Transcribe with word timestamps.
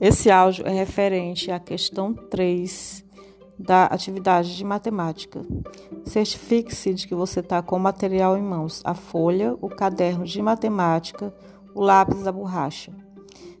Esse 0.00 0.30
áudio 0.30 0.64
é 0.64 0.70
referente 0.70 1.50
à 1.50 1.58
questão 1.58 2.14
3 2.14 3.04
da 3.58 3.86
atividade 3.86 4.56
de 4.56 4.64
matemática. 4.64 5.44
Certifique-se 6.04 6.94
de 6.94 7.08
que 7.08 7.16
você 7.16 7.40
está 7.40 7.60
com 7.60 7.76
o 7.76 7.80
material 7.80 8.38
em 8.38 8.42
mãos: 8.42 8.80
a 8.84 8.94
folha, 8.94 9.56
o 9.60 9.68
caderno 9.68 10.24
de 10.24 10.40
matemática, 10.40 11.34
o 11.74 11.82
lápis 11.82 12.26
a 12.28 12.32
borracha. 12.32 12.92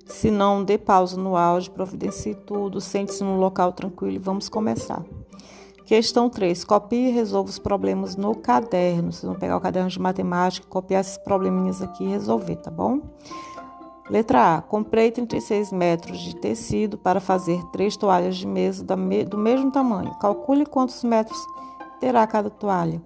Se 0.06 0.30
não, 0.30 0.62
dê 0.62 0.78
pausa 0.78 1.20
no 1.20 1.36
áudio, 1.36 1.72
providencie 1.72 2.34
tudo, 2.34 2.80
sente-se 2.80 3.24
num 3.24 3.38
local 3.38 3.72
tranquilo 3.72 4.14
e 4.14 4.18
vamos 4.18 4.48
começar. 4.48 5.04
Questão 5.84 6.30
3. 6.30 6.64
Copie 6.64 7.08
e 7.08 7.10
resolva 7.10 7.50
os 7.50 7.58
problemas 7.58 8.14
no 8.14 8.34
caderno. 8.34 9.10
Vocês 9.10 9.24
vão 9.24 9.34
pegar 9.34 9.56
o 9.56 9.60
caderno 9.60 9.90
de 9.90 9.98
matemática, 9.98 10.66
copiar 10.68 11.00
esses 11.00 11.18
probleminhas 11.18 11.82
aqui 11.82 12.04
e 12.04 12.08
resolver, 12.08 12.56
tá 12.56 12.70
bom? 12.70 13.00
Letra 14.10 14.56
A. 14.56 14.62
Comprei 14.62 15.10
36 15.10 15.72
metros 15.72 16.18
de 16.18 16.34
tecido 16.36 16.96
para 16.96 17.20
fazer 17.20 17.62
três 17.66 17.96
toalhas 17.96 18.36
de 18.36 18.46
mesa 18.46 18.84
do 18.84 19.38
mesmo 19.38 19.70
tamanho. 19.70 20.14
Calcule 20.18 20.64
quantos 20.64 21.04
metros 21.04 21.38
terá 22.00 22.26
cada 22.26 22.48
toalha. 22.48 23.02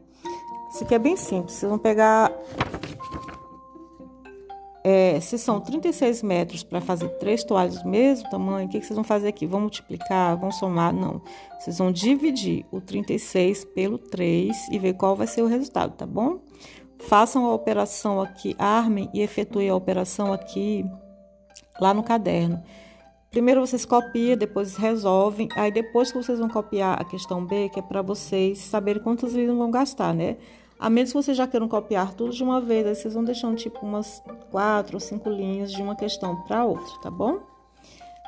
Isso 0.72 0.84
aqui 0.84 0.94
é 0.94 0.98
bem 0.98 1.16
simples. 1.16 1.54
Vocês 1.54 1.68
vão 1.68 1.78
pegar. 1.78 2.32
É, 4.84 5.20
se 5.20 5.38
são 5.38 5.60
36 5.60 6.22
metros 6.24 6.64
para 6.64 6.80
fazer 6.80 7.08
três 7.18 7.44
toalhas 7.44 7.80
do 7.82 7.88
mesmo 7.88 8.28
tamanho, 8.30 8.66
o 8.66 8.70
que, 8.70 8.82
vocês 8.82 8.96
vão 8.96 9.04
fazer 9.04 9.28
aqui? 9.28 9.46
Vão 9.46 9.60
multiplicar? 9.60 10.36
Vão 10.36 10.50
somar? 10.50 10.92
Não. 10.92 11.20
Vocês 11.60 11.78
vão 11.78 11.92
dividir 11.92 12.66
o 12.72 12.80
36 12.80 13.64
pelo 13.66 13.96
3 13.96 14.68
e 14.72 14.78
ver 14.78 14.94
qual 14.94 15.14
vai 15.14 15.26
ser 15.26 15.42
o 15.42 15.46
resultado, 15.46 15.92
tá 15.92 16.06
bom? 16.06 16.40
Façam 17.08 17.44
a 17.46 17.54
operação 17.54 18.20
aqui, 18.20 18.54
armem 18.58 19.10
e 19.12 19.20
efetuem 19.20 19.68
a 19.68 19.74
operação 19.74 20.32
aqui 20.32 20.84
lá 21.80 21.92
no 21.92 22.02
caderno. 22.02 22.62
Primeiro 23.30 23.60
vocês 23.66 23.84
copiam, 23.84 24.36
depois 24.36 24.76
resolvem. 24.76 25.48
Aí 25.56 25.72
depois 25.72 26.12
que 26.12 26.18
vocês 26.18 26.38
vão 26.38 26.48
copiar 26.48 27.00
a 27.00 27.04
questão 27.04 27.44
B, 27.44 27.70
que 27.70 27.80
é 27.80 27.82
para 27.82 28.02
vocês 28.02 28.58
saberem 28.58 29.02
quantas 29.02 29.32
linhas 29.32 29.56
vão 29.56 29.70
gastar, 29.70 30.14
né? 30.14 30.36
A 30.78 30.90
menos 30.90 31.12
que 31.12 31.16
vocês 31.16 31.36
já 31.36 31.46
queiram 31.46 31.68
copiar 31.68 32.12
tudo 32.12 32.32
de 32.32 32.42
uma 32.42 32.60
vez, 32.60 32.86
aí 32.86 32.94
vocês 32.94 33.14
vão 33.14 33.24
deixando 33.24 33.56
tipo 33.56 33.86
umas 33.86 34.22
quatro 34.50 34.96
ou 34.96 35.00
cinco 35.00 35.30
linhas 35.30 35.72
de 35.72 35.80
uma 35.80 35.96
questão 35.96 36.42
para 36.42 36.64
outra, 36.64 36.92
tá 37.02 37.10
bom? 37.10 37.40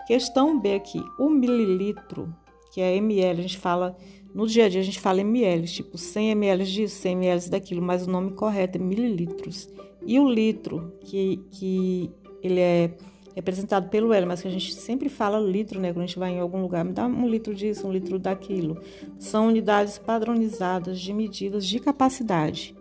Questão 0.07 0.59
B 0.59 0.75
aqui, 0.75 1.03
o 1.19 1.29
mililitro, 1.29 2.35
que 2.73 2.81
é 2.81 2.97
ml, 2.97 3.41
a 3.41 3.43
gente 3.43 3.59
fala 3.59 3.97
no 4.35 4.49
dia 4.49 4.67
a 4.67 4.69
dia 4.69 4.81
a 4.81 4.85
gente 4.85 4.99
fala 4.99 5.21
ml, 5.21 5.67
tipo 5.69 5.97
100 5.97 6.31
ml 6.31 6.65
disso, 6.65 6.97
100 6.97 7.13
ml 7.13 7.49
daquilo, 7.49 7.81
mas 7.81 8.07
o 8.07 8.11
nome 8.11 8.33
correto 8.33 8.77
é 8.77 8.81
mililitros. 8.81 9.69
E 10.05 10.19
o 10.19 10.29
litro, 10.29 10.93
que, 11.01 11.41
que 11.51 12.11
ele 12.43 12.61
é 12.61 12.91
representado 13.35 13.89
pelo 13.89 14.13
L, 14.13 14.27
mas 14.27 14.41
que 14.41 14.49
a 14.49 14.51
gente 14.51 14.75
sempre 14.75 15.09
fala 15.09 15.39
litro, 15.39 15.81
né? 15.81 15.93
Quando 15.93 16.05
a 16.05 16.07
gente 16.07 16.19
vai 16.19 16.33
em 16.33 16.41
algum 16.41 16.63
lugar, 16.63 16.85
me 16.85 16.93
dá 16.93 17.07
um 17.07 17.29
litro 17.29 17.55
disso, 17.55 17.87
um 17.87 17.93
litro 17.93 18.19
daquilo. 18.19 18.81
São 19.19 19.49
unidades 19.49 19.99
padronizadas 19.99 21.01
de 21.01 21.13
medidas 21.13 21.67
de 21.67 21.81
capacidade. 21.81 22.75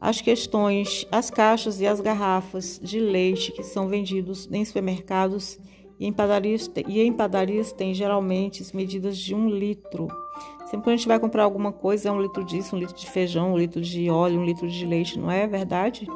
As 0.00 0.20
questões, 0.20 1.06
as 1.12 1.30
caixas 1.30 1.80
e 1.80 1.86
as 1.86 2.00
garrafas 2.00 2.80
de 2.82 2.98
leite 2.98 3.52
que 3.52 3.62
são 3.62 3.86
vendidos 3.86 4.48
em 4.50 4.64
supermercados 4.64 5.58
e 6.02 6.06
em 6.06 6.12
padarias, 6.12 6.68
e 6.88 7.00
em 7.00 7.12
padarias 7.12 7.72
tem 7.72 7.94
geralmente 7.94 8.64
medidas 8.74 9.16
de 9.16 9.36
um 9.36 9.48
litro. 9.48 10.08
Sempre 10.66 10.82
que 10.82 10.90
a 10.90 10.96
gente 10.96 11.06
vai 11.06 11.20
comprar 11.20 11.44
alguma 11.44 11.70
coisa, 11.70 12.08
é 12.08 12.12
um 12.12 12.20
litro 12.20 12.44
disso, 12.44 12.74
um 12.74 12.78
litro 12.80 12.96
de 12.96 13.08
feijão, 13.08 13.52
um 13.52 13.56
litro 13.56 13.80
de 13.80 14.10
óleo, 14.10 14.40
um 14.40 14.44
litro 14.44 14.68
de 14.68 14.84
leite, 14.84 15.16
não 15.16 15.30
é 15.30 15.46
verdade? 15.46 16.08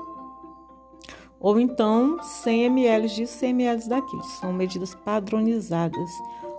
Ou 1.38 1.60
então 1.60 2.20
100 2.20 2.64
ml 2.64 3.06
disso, 3.06 3.38
100 3.38 3.50
ml 3.50 3.88
daquilo. 3.88 4.24
São 4.24 4.52
medidas 4.52 4.92
padronizadas. 4.92 6.10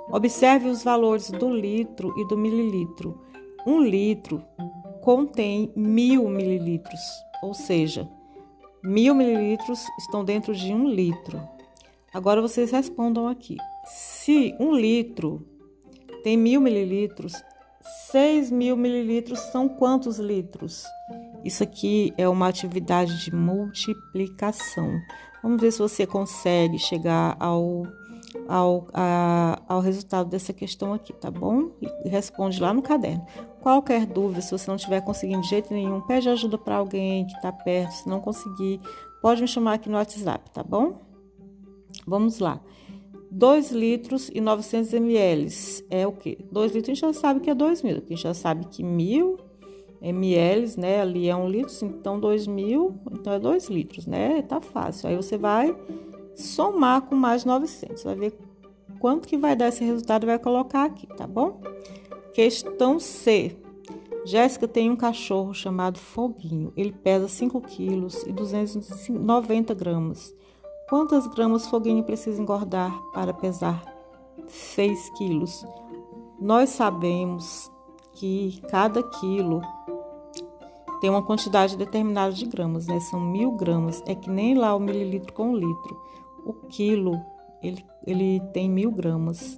Observe 0.09 0.70
os 0.70 0.81
valores 0.81 1.30
do 1.30 1.53
litro 1.53 2.14
e 2.17 2.26
do 2.30 2.38
mililitro. 2.38 3.20
Um 3.65 3.82
litro 3.82 4.42
contém 5.02 5.70
mil 5.76 6.30
mililitros, 6.30 7.02
ou 7.44 7.54
seja, 7.54 8.08
mil 8.82 9.14
mililitros 9.14 9.86
estão 9.99 10.23
dentro 10.23 10.55
de 10.55 10.73
um 10.73 10.88
litro. 10.88 11.57
Agora 12.14 12.42
vocês 12.42 12.72
respondam 12.72 13.28
aqui. 13.28 13.58
Se 13.86 14.56
um 14.60 14.73
litro 14.73 15.45
tem 16.23 16.38
mil 16.38 16.60
mililitros, 16.60 17.34
6 18.12 18.52
mil 18.52 18.76
mililitros 18.78 19.40
são 19.40 19.68
quantos 19.68 20.18
litros? 20.18 20.86
Isso 21.44 21.64
aqui 21.64 22.14
é 22.18 22.28
uma 22.28 22.48
atividade 22.48 23.23
de 23.23 23.34
multiplicação. 23.34 25.00
Vamos 25.44 25.62
ver 25.62 25.72
se 25.72 25.80
você 25.80 26.06
consegue 26.06 26.78
chegar 26.80 27.38
ao, 27.40 27.84
ao, 28.48 28.88
a, 28.94 29.62
ao 29.68 29.80
resultado 29.80 30.30
dessa 30.30 30.52
questão 30.52 30.94
aqui, 30.94 31.14
tá 31.14 31.30
bom? 31.30 31.72
E 32.04 32.10
responde 32.10 32.60
lá 32.60 32.74
no 32.74 32.82
caderno. 32.82 33.26
Qualquer 33.62 34.06
dúvida, 34.06 34.42
se 34.42 34.52
você 34.52 34.70
não 34.70 34.76
estiver 34.76 35.02
conseguindo 35.02 35.42
de 35.42 35.50
jeito 35.50 35.74
nenhum, 35.74 36.02
pede 36.02 36.30
ajuda 36.30 36.58
para 36.58 36.76
alguém 36.76 37.26
que 37.26 37.36
está 37.36 37.52
perto. 37.52 37.92
Se 37.92 38.10
não 38.10 38.20
conseguir, 38.20 38.82
pode 39.22 39.42
me 39.42 39.48
chamar 39.48 39.74
aqui 39.74 39.89
no 39.89 39.95
WhatsApp, 39.95 40.50
tá 40.52 40.64
bom? 40.64 41.00
Vamos 42.08 42.40
lá. 42.40 42.62
2 43.30 43.72
litros 43.72 44.32
e 44.34 44.40
900 44.40 44.94
ml 44.94 45.48
é 45.90 46.08
o 46.08 46.14
quê? 46.14 46.38
2 46.50 46.72
litros 46.72 46.90
a 46.90 46.94
gente 46.94 47.02
já 47.02 47.14
sabe 47.14 47.42
que 47.42 47.50
é 47.50 47.56
2 47.56 47.82
mil, 47.82 47.98
a 47.98 48.00
gente 48.00 48.22
já 48.22 48.34
sabe 48.34 48.66
que 48.68 48.82
mil 48.82 49.38
ml, 50.02 50.80
né? 50.80 51.02
Ali 51.02 51.28
é 51.28 51.36
um 51.36 51.50
litro, 51.50 51.73
então 51.84 52.20
2 52.20 52.48
mil, 52.48 52.95
então 53.12 53.34
é 53.34 53.40
2 53.40 53.68
litros, 53.68 54.08
né? 54.08 54.42
Tá 54.44 54.62
fácil. 54.62 55.10
Aí 55.10 55.16
você 55.16 55.38
vai 55.38 55.76
somar 56.36 57.02
com 57.02 57.16
mais 57.16 57.44
900, 57.44 58.04
vai 58.04 58.16
ver 58.16 58.38
quanto 59.00 59.28
que 59.28 59.38
vai 59.38 59.56
dar 59.56 59.68
esse 59.68 59.84
resultado 59.84 60.26
vai 60.26 60.39
colocar 60.39 60.86
aqui, 60.86 61.08
tá 61.08 61.28
bom? 61.28 61.62
Questão 62.34 63.00
C. 63.00 63.58
Jéssica 64.26 64.68
tem 64.68 64.89
um 64.89 64.95
cachorro 64.95 65.54
chamado 65.54 65.98
Foguinho. 65.98 66.74
Ele 66.76 66.92
pesa 66.92 67.28
5 67.28 67.62
quilos 67.62 68.24
e 68.24 68.34
290 68.34 69.74
gramas. 69.74 70.36
Quantas 70.89 71.27
gramas 71.27 71.67
Foguinho 71.67 72.02
precisa 72.02 72.42
engordar 72.42 72.98
para 73.11 73.33
pesar 73.33 73.83
6 74.48 75.09
quilos? 75.17 75.65
Nós 76.39 76.70
sabemos 76.70 77.70
que 78.14 78.61
cada 78.70 79.03
quilo 79.03 79.61
tem 81.02 81.09
uma 81.09 81.21
quantidade 81.21 81.76
determinada 81.76 82.31
de 82.31 82.45
gramas, 82.45 82.87
né? 82.87 83.02
São 83.02 83.20
mil 83.20 83.52
gramas. 83.52 84.02
É 84.05 84.15
que 84.15 84.30
nem 84.30 84.55
lá 84.55 84.73
o 84.73 84.80
mililitro 84.80 85.33
com 85.33 85.52
o 85.52 85.58
litro. 85.58 86.02
O 86.45 86.53
quilo, 86.53 87.20
ele, 87.61 87.86
ele 88.05 88.39
tem 88.53 88.70
mil 88.70 88.89
gramas. 88.89 89.58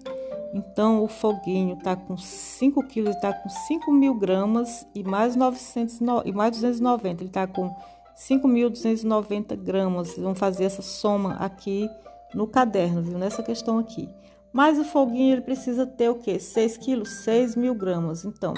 Então, 0.52 1.04
o 1.04 1.08
foguinho 1.08 1.76
está 1.76 1.96
com 1.96 2.18
5 2.18 2.88
quilos, 2.88 3.16
está 3.16 3.32
com 3.32 3.48
5 3.50 3.92
mil 3.92 4.16
gramas 4.16 4.88
e 4.96 5.04
mais, 5.04 5.36
900, 5.36 6.00
e 6.26 6.32
mais 6.32 6.52
290. 6.54 7.22
Ele 7.22 7.30
está 7.30 7.46
com 7.46 7.72
5.290 8.20 9.56
gramas. 9.56 10.18
Vão 10.18 10.36
fazer 10.36 10.66
essa 10.66 10.82
soma 10.82 11.36
aqui 11.36 11.90
no 12.34 12.46
caderno, 12.46 13.02
viu? 13.02 13.18
Nessa 13.18 13.42
questão 13.42 13.80
aqui. 13.80 14.10
Mas 14.52 14.78
o 14.78 14.84
foguinho 14.84 15.34
ele 15.34 15.42
precisa 15.42 15.86
ter 15.86 16.10
o 16.10 16.16
quê? 16.16 16.40
6 16.40 16.78
quilos, 16.78 17.10
6 17.24 17.56
mil 17.56 17.74
gramas. 17.74 18.26
Então, 18.26 18.54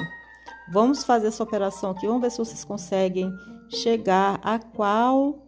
vamos 0.71 1.03
fazer 1.03 1.27
essa 1.27 1.43
operação 1.43 1.91
aqui. 1.91 2.07
Vamos 2.07 2.21
ver 2.21 2.31
se 2.31 2.37
vocês 2.39 2.63
conseguem 2.63 3.31
chegar 3.69 4.39
a 4.43 4.57
qual 4.57 5.39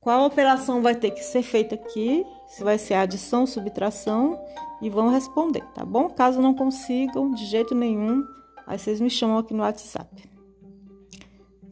qual 0.00 0.24
operação 0.24 0.82
vai 0.82 0.94
ter 0.94 1.10
que 1.10 1.22
ser 1.22 1.42
feita 1.42 1.74
aqui. 1.74 2.24
Se 2.46 2.62
vai 2.62 2.78
ser 2.78 2.94
adição, 2.94 3.44
subtração 3.44 4.40
e 4.80 4.88
vão 4.88 5.08
responder, 5.08 5.64
tá 5.74 5.84
bom? 5.84 6.08
Caso 6.08 6.40
não 6.40 6.54
consigam 6.54 7.32
de 7.32 7.44
jeito 7.44 7.74
nenhum, 7.74 8.24
aí 8.66 8.78
vocês 8.78 9.00
me 9.00 9.10
chamam 9.10 9.38
aqui 9.38 9.52
no 9.52 9.64
WhatsApp. 9.64 10.35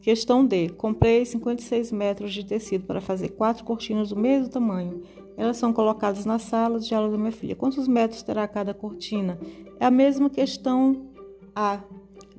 Questão 0.05 0.45
D. 0.45 0.69
Comprei 0.69 1.25
56 1.25 1.91
metros 1.91 2.31
de 2.31 2.45
tecido 2.45 2.85
para 2.85 3.01
fazer 3.01 3.29
quatro 3.29 3.63
cortinas 3.63 4.09
do 4.09 4.15
mesmo 4.15 4.47
tamanho. 4.47 5.01
Elas 5.35 5.57
são 5.57 5.73
colocadas 5.73 6.25
na 6.25 6.37
sala 6.37 6.79
de 6.79 6.93
aula 6.93 7.09
da 7.09 7.17
minha 7.17 7.31
filha. 7.31 7.55
Quantos 7.55 7.87
metros 7.87 8.21
terá 8.21 8.47
cada 8.47 8.71
cortina? 8.71 9.39
É 9.79 9.85
a 9.87 9.89
mesma 9.89 10.29
questão 10.29 11.07
A. 11.55 11.81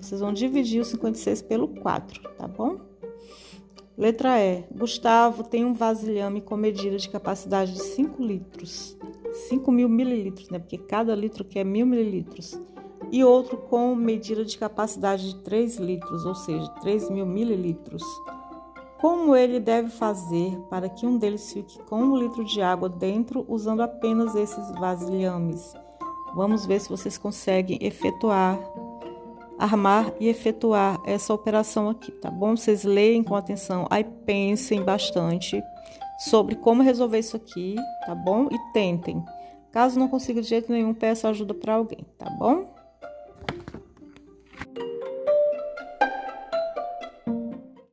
Vocês 0.01 0.21
vão 0.21 0.33
dividir 0.33 0.81
os 0.81 0.87
56 0.87 1.43
pelo 1.43 1.67
4, 1.67 2.23
tá 2.39 2.47
bom? 2.47 2.79
Letra 3.99 4.39
E. 4.39 4.63
Gustavo 4.73 5.43
tem 5.43 5.65
um 5.65 5.75
vasilhame 5.75 6.41
com 6.41 6.57
medida 6.57 6.97
de 6.97 7.09
capacidade 7.09 7.73
de 7.73 7.83
5 7.83 8.23
litros. 8.23 8.97
5 9.49 9.73
mil 9.73 9.89
mililitros, 9.89 10.51
né? 10.51 10.61
Porque 10.61 10.79
cada 10.79 11.17
litro 11.17 11.43
aqui 11.43 11.59
é 11.59 11.65
mil 11.65 11.85
mililitros 11.85 12.57
e 13.11 13.25
outro 13.25 13.57
com 13.57 13.95
medida 13.95 14.45
de 14.45 14.59
capacidade 14.59 15.31
de 15.31 15.37
3 15.43 15.77
litros, 15.77 16.25
ou 16.25 16.35
seja, 16.35 16.69
3 16.81 17.11
mil 17.11 17.27
mililitros. 17.27 18.03
Como 19.01 19.37
ele 19.37 19.61
deve 19.61 19.91
fazer 19.91 20.59
para 20.71 20.89
que 20.89 21.07
um 21.07 21.19
deles 21.19 21.53
fique 21.53 21.79
com 21.85 22.03
um 22.03 22.17
litro 22.17 22.45
de 22.45 22.63
água 22.63 22.89
dentro 22.89 23.45
usando 23.49 23.83
apenas 23.83 24.35
esses 24.35 24.71
vasilhames? 24.73 25.75
Vamos 26.35 26.67
ver 26.67 26.81
se 26.81 26.89
vocês 26.89 27.19
conseguem 27.19 27.79
efetuar, 27.81 28.59
armar 29.59 30.13
e 30.19 30.29
efetuar 30.29 31.01
essa 31.07 31.33
operação 31.33 31.89
aqui, 31.89 32.11
tá 32.11 32.31
bom? 32.31 32.57
Vocês 32.57 32.85
leem 32.85 33.23
com 33.23 33.35
atenção, 33.35 33.87
aí 33.91 34.05
pensem 34.05 34.83
bastante 34.83 35.63
sobre 36.19 36.55
como 36.57 36.83
resolver 36.83 37.19
isso 37.19 37.37
aqui, 37.37 37.77
tá 38.07 38.15
bom? 38.15 38.49
E 38.51 38.73
tentem. 38.73 39.23
Caso 39.71 39.99
não 39.99 40.09
consiga 40.09 40.41
de 40.41 40.49
jeito 40.49 40.73
nenhum, 40.73 40.95
peça 40.95 41.29
ajuda 41.29 41.53
para 41.53 41.75
alguém, 41.75 42.05
tá 42.19 42.31
bom? 42.31 42.76